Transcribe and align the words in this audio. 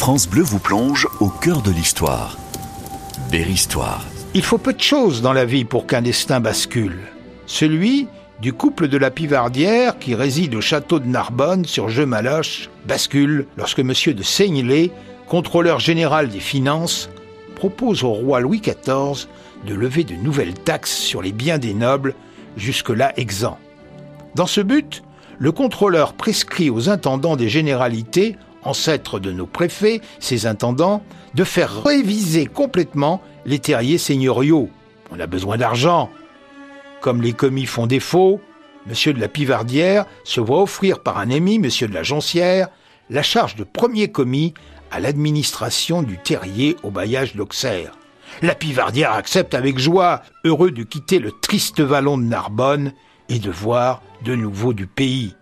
France 0.00 0.26
Bleu 0.26 0.40
vous 0.40 0.58
plonge 0.58 1.06
au 1.20 1.28
cœur 1.28 1.60
de 1.60 1.70
l'histoire. 1.70 2.38
Berry-Histoire. 3.30 4.02
Il 4.32 4.42
faut 4.42 4.56
peu 4.56 4.72
de 4.72 4.80
choses 4.80 5.20
dans 5.20 5.34
la 5.34 5.44
vie 5.44 5.66
pour 5.66 5.86
qu'un 5.86 6.00
destin 6.00 6.40
bascule. 6.40 7.00
Celui 7.44 8.08
du 8.40 8.54
couple 8.54 8.88
de 8.88 8.96
la 8.96 9.10
Pivardière 9.10 9.98
qui 9.98 10.14
réside 10.14 10.54
au 10.54 10.62
château 10.62 11.00
de 11.00 11.06
Narbonne 11.06 11.66
sur 11.66 11.90
Jeux-Maloche 11.90 12.70
bascule 12.86 13.46
lorsque 13.58 13.80
M. 13.80 13.92
de 14.06 14.22
Seignelay, 14.22 14.90
contrôleur 15.28 15.80
général 15.80 16.30
des 16.30 16.40
finances, 16.40 17.10
propose 17.54 18.02
au 18.02 18.12
roi 18.12 18.40
Louis 18.40 18.62
XIV 18.62 19.28
de 19.66 19.74
lever 19.74 20.04
de 20.04 20.14
nouvelles 20.14 20.54
taxes 20.54 20.96
sur 20.96 21.20
les 21.20 21.32
biens 21.32 21.58
des 21.58 21.74
nobles, 21.74 22.14
jusque-là 22.56 23.12
exempts. 23.18 23.58
Dans 24.34 24.46
ce 24.46 24.62
but, 24.62 25.02
le 25.38 25.52
contrôleur 25.52 26.14
prescrit 26.14 26.70
aux 26.70 26.88
intendants 26.88 27.36
des 27.36 27.50
généralités, 27.50 28.38
ancêtres 28.64 29.18
de 29.18 29.32
nos 29.32 29.46
préfets, 29.46 30.00
ces 30.18 30.46
intendants, 30.46 31.02
de 31.34 31.44
faire 31.44 31.82
réviser 31.82 32.46
complètement 32.46 33.22
les 33.46 33.58
terriers 33.58 33.98
seigneuriaux. 33.98 34.68
On 35.10 35.20
a 35.20 35.26
besoin 35.26 35.56
d'argent. 35.56 36.10
Comme 37.00 37.22
les 37.22 37.32
commis 37.32 37.66
font 37.66 37.86
défaut, 37.86 38.40
M. 38.88 39.14
de 39.14 39.20
la 39.20 39.28
Pivardière 39.28 40.06
se 40.24 40.40
voit 40.40 40.62
offrir 40.62 41.02
par 41.02 41.18
un 41.18 41.30
ami, 41.30 41.56
M. 41.56 41.68
de 41.88 41.94
la 41.94 42.02
Gencière, 42.02 42.68
la 43.08 43.22
charge 43.22 43.56
de 43.56 43.64
premier 43.64 44.08
commis 44.08 44.54
à 44.90 45.00
l'administration 45.00 46.02
du 46.02 46.18
terrier 46.18 46.76
au 46.82 46.90
bailliage 46.90 47.36
d'Auxerre. 47.36 47.92
La 48.42 48.54
Pivardière 48.54 49.12
accepte 49.12 49.54
avec 49.54 49.78
joie, 49.78 50.22
heureux 50.44 50.70
de 50.70 50.82
quitter 50.82 51.18
le 51.18 51.32
triste 51.32 51.80
vallon 51.80 52.16
de 52.16 52.24
Narbonne 52.24 52.92
et 53.28 53.38
de 53.38 53.50
voir 53.50 54.02
de 54.24 54.34
nouveau 54.34 54.72
du 54.72 54.86
pays. 54.86 55.34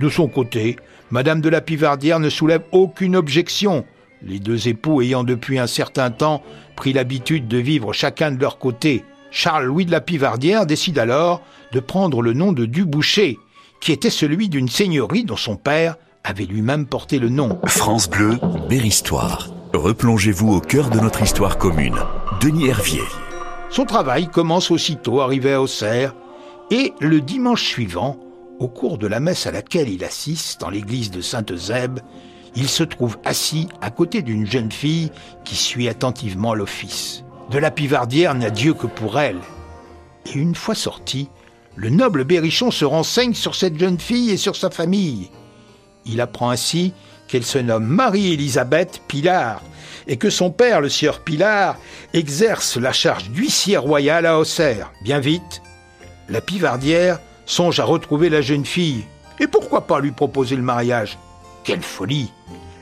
De 0.00 0.08
son 0.08 0.28
côté, 0.28 0.76
Madame 1.10 1.40
de 1.40 1.48
la 1.48 1.60
Pivardière 1.60 2.18
ne 2.18 2.30
soulève 2.30 2.62
aucune 2.72 3.14
objection, 3.14 3.84
les 4.22 4.40
deux 4.40 4.68
époux 4.68 5.02
ayant 5.02 5.22
depuis 5.22 5.58
un 5.58 5.66
certain 5.66 6.10
temps 6.10 6.42
pris 6.74 6.92
l'habitude 6.92 7.46
de 7.46 7.58
vivre 7.58 7.92
chacun 7.92 8.32
de 8.32 8.40
leur 8.40 8.58
côté. 8.58 9.04
Charles-Louis 9.30 9.86
de 9.86 9.92
la 9.92 10.00
Pivardière 10.00 10.66
décide 10.66 10.98
alors 10.98 11.42
de 11.72 11.80
prendre 11.80 12.22
le 12.22 12.32
nom 12.32 12.52
de 12.52 12.66
Duboucher, 12.66 13.38
qui 13.80 13.92
était 13.92 14.10
celui 14.10 14.48
d'une 14.48 14.68
seigneurie 14.68 15.24
dont 15.24 15.36
son 15.36 15.56
père 15.56 15.96
avait 16.24 16.44
lui-même 16.44 16.86
porté 16.86 17.18
le 17.18 17.28
nom. 17.28 17.60
France 17.66 18.10
Bleu, 18.10 18.38
Berry-Histoire. 18.68 19.48
Replongez-vous 19.74 20.54
au 20.54 20.60
cœur 20.60 20.90
de 20.90 20.98
notre 20.98 21.22
histoire 21.22 21.58
commune. 21.58 21.96
Denis 22.40 22.68
Hervier. 22.68 23.02
Son 23.70 23.84
travail 23.84 24.28
commence 24.28 24.70
aussitôt 24.70 25.20
arrivé 25.20 25.52
à 25.52 25.62
Auxerre, 25.62 26.14
et 26.70 26.94
le 26.98 27.20
dimanche 27.20 27.62
suivant, 27.62 28.18
au 28.58 28.68
cours 28.68 28.98
de 28.98 29.06
la 29.06 29.20
messe 29.20 29.46
à 29.46 29.50
laquelle 29.50 29.88
il 29.88 30.04
assiste 30.04 30.60
dans 30.60 30.70
l'église 30.70 31.10
de 31.10 31.20
Sainte-Zèbe, 31.20 32.00
il 32.54 32.68
se 32.68 32.82
trouve 32.82 33.18
assis 33.24 33.68
à 33.80 33.90
côté 33.90 34.22
d'une 34.22 34.46
jeune 34.46 34.72
fille 34.72 35.10
qui 35.44 35.56
suit 35.56 35.88
attentivement 35.88 36.54
l'office. 36.54 37.22
De 37.50 37.58
la 37.58 37.70
pivardière 37.70 38.34
n'a 38.34 38.50
Dieu 38.50 38.72
que 38.74 38.86
pour 38.86 39.20
elle. 39.20 39.40
Et 40.26 40.38
une 40.38 40.54
fois 40.54 40.74
sorti, 40.74 41.28
le 41.76 41.90
noble 41.90 42.24
Berrichon 42.24 42.70
se 42.70 42.84
renseigne 42.84 43.34
sur 43.34 43.54
cette 43.54 43.78
jeune 43.78 44.00
fille 44.00 44.30
et 44.30 44.38
sur 44.38 44.56
sa 44.56 44.70
famille. 44.70 45.30
Il 46.06 46.20
apprend 46.20 46.50
ainsi 46.50 46.94
qu'elle 47.28 47.44
se 47.44 47.58
nomme 47.58 47.86
Marie-Élisabeth 47.86 49.02
Pilar 49.06 49.60
et 50.08 50.16
que 50.16 50.30
son 50.30 50.50
père, 50.50 50.80
le 50.80 50.88
sieur 50.88 51.20
Pilar, 51.20 51.76
exerce 52.14 52.76
la 52.76 52.92
charge 52.92 53.30
d'huissier 53.30 53.76
royal 53.76 54.24
à 54.24 54.38
Auxerre. 54.38 54.92
Bien 55.02 55.18
vite, 55.18 55.62
la 56.28 56.40
pivardière 56.40 57.18
songe 57.46 57.80
à 57.80 57.84
retrouver 57.84 58.28
la 58.28 58.42
jeune 58.42 58.66
fille. 58.66 59.04
Et 59.40 59.46
pourquoi 59.46 59.86
pas 59.86 60.00
lui 60.00 60.12
proposer 60.12 60.56
le 60.56 60.62
mariage? 60.62 61.18
Quelle 61.64 61.82
folie 61.82 62.32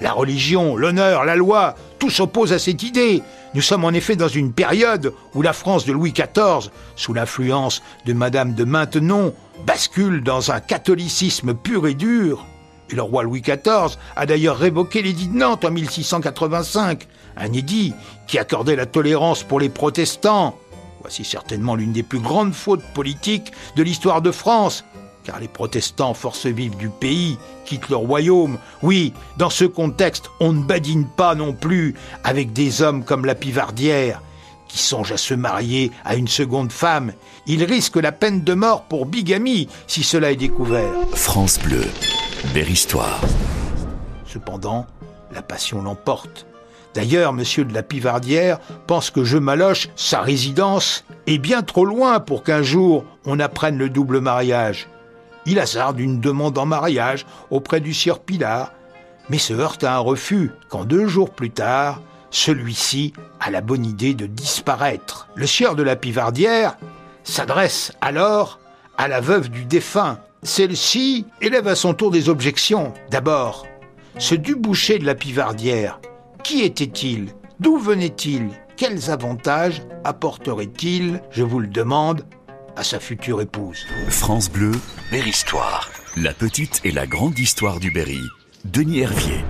La 0.00 0.12
religion, 0.12 0.76
l'honneur, 0.76 1.24
la 1.24 1.36
loi, 1.36 1.74
tout 1.98 2.10
s'oppose 2.10 2.52
à 2.52 2.58
cette 2.58 2.82
idée. 2.82 3.22
Nous 3.54 3.60
sommes 3.60 3.84
en 3.84 3.90
effet 3.90 4.16
dans 4.16 4.28
une 4.28 4.52
période 4.52 5.12
où 5.34 5.42
la 5.42 5.52
France 5.52 5.84
de 5.84 5.92
Louis 5.92 6.12
XIV, 6.12 6.70
sous 6.96 7.12
l'influence 7.12 7.82
de 8.06 8.12
Madame 8.12 8.54
de 8.54 8.64
Maintenon, 8.64 9.34
bascule 9.66 10.22
dans 10.22 10.50
un 10.50 10.60
catholicisme 10.60 11.54
pur 11.54 11.86
et 11.86 11.94
dur. 11.94 12.46
Et 12.90 12.94
le 12.94 13.02
roi 13.02 13.22
Louis 13.22 13.40
XIV 13.40 13.96
a 14.16 14.26
d'ailleurs 14.26 14.58
révoqué 14.58 15.02
l'édit 15.02 15.28
de 15.28 15.36
Nantes 15.36 15.64
en 15.64 15.70
1685, 15.70 17.06
un 17.36 17.52
édit 17.52 17.94
qui 18.26 18.38
accordait 18.38 18.76
la 18.76 18.86
tolérance 18.86 19.42
pour 19.42 19.60
les 19.60 19.68
protestants. 19.68 20.58
Voici 21.02 21.24
certainement 21.24 21.74
l'une 21.74 21.92
des 21.92 22.04
plus 22.04 22.20
grandes 22.20 22.54
fautes 22.54 22.84
politiques 22.94 23.50
de 23.74 23.82
l'histoire 23.82 24.22
de 24.22 24.30
France, 24.30 24.84
car 25.24 25.40
les 25.40 25.48
protestants, 25.48 26.14
forces 26.14 26.46
vives 26.46 26.76
du 26.76 26.88
pays, 26.88 27.38
quittent 27.64 27.88
le 27.88 27.96
royaume. 27.96 28.58
Oui, 28.82 29.12
dans 29.36 29.50
ce 29.50 29.64
contexte, 29.64 30.30
on 30.38 30.52
ne 30.52 30.62
badine 30.62 31.06
pas 31.06 31.34
non 31.34 31.54
plus 31.54 31.94
avec 32.22 32.52
des 32.52 32.82
hommes 32.82 33.04
comme 33.04 33.24
la 33.24 33.34
Pivardière, 33.34 34.22
qui 34.68 34.78
songent 34.78 35.12
à 35.12 35.16
se 35.16 35.34
marier 35.34 35.90
à 36.04 36.14
une 36.14 36.28
seconde 36.28 36.70
femme. 36.70 37.12
Ils 37.46 37.64
risquent 37.64 37.96
la 37.96 38.12
peine 38.12 38.42
de 38.42 38.54
mort 38.54 38.84
pour 38.84 39.04
bigamie 39.04 39.68
si 39.88 40.04
cela 40.04 40.30
est 40.30 40.36
découvert. 40.36 40.92
France 41.14 41.58
Bleu, 41.58 41.84
Berry-Histoire. 42.54 43.20
Cependant, 44.24 44.86
la 45.34 45.42
passion 45.42 45.82
l'emporte. 45.82 46.46
D'ailleurs, 46.94 47.32
monsieur 47.32 47.64
de 47.64 47.72
la 47.72 47.82
Pivardière 47.82 48.58
pense 48.86 49.10
que 49.10 49.24
Je 49.24 49.38
Maloche, 49.38 49.88
sa 49.96 50.20
résidence, 50.20 51.04
est 51.26 51.38
bien 51.38 51.62
trop 51.62 51.84
loin 51.84 52.20
pour 52.20 52.42
qu'un 52.42 52.62
jour 52.62 53.04
on 53.24 53.40
apprenne 53.40 53.78
le 53.78 53.88
double 53.88 54.20
mariage. 54.20 54.88
Il 55.46 55.58
hasarde 55.58 55.98
une 55.98 56.20
demande 56.20 56.58
en 56.58 56.66
mariage 56.66 57.26
auprès 57.50 57.80
du 57.80 57.94
sieur 57.94 58.20
Pilar, 58.20 58.72
mais 59.28 59.38
se 59.38 59.54
heurte 59.54 59.84
à 59.84 59.96
un 59.96 59.98
refus 59.98 60.50
quand 60.68 60.84
deux 60.84 61.06
jours 61.06 61.30
plus 61.30 61.50
tard, 61.50 62.00
celui-ci 62.30 63.12
a 63.40 63.50
la 63.50 63.60
bonne 63.60 63.84
idée 63.84 64.14
de 64.14 64.26
disparaître. 64.26 65.28
Le 65.34 65.46
sieur 65.46 65.74
de 65.74 65.82
la 65.82 65.96
Pivardière 65.96 66.76
s'adresse 67.24 67.92
alors 68.00 68.58
à 68.98 69.08
la 69.08 69.20
veuve 69.20 69.48
du 69.48 69.64
défunt. 69.64 70.18
Celle-ci 70.42 71.26
élève 71.40 71.68
à 71.68 71.74
son 71.74 71.94
tour 71.94 72.10
des 72.10 72.28
objections. 72.28 72.92
D'abord, 73.10 73.66
ce 74.18 74.34
Duboucher 74.34 74.98
de 74.98 75.06
la 75.06 75.14
Pivardière, 75.14 76.00
qui 76.42 76.62
était-il 76.62 77.28
D'où 77.60 77.78
venait-il 77.78 78.48
Quels 78.76 79.10
avantages 79.10 79.82
apporterait-il, 80.04 81.20
je 81.30 81.42
vous 81.42 81.60
le 81.60 81.68
demande, 81.68 82.24
à 82.76 82.82
sa 82.82 82.98
future 83.00 83.40
épouse 83.40 83.86
France 84.08 84.50
Bleu, 84.50 84.72
Berry-Histoire. 85.10 85.90
La 86.16 86.32
petite 86.32 86.80
et 86.84 86.90
la 86.90 87.06
grande 87.06 87.38
histoire 87.38 87.80
du 87.80 87.90
Berry. 87.90 88.20
Denis 88.64 89.00
Hervier. 89.00 89.44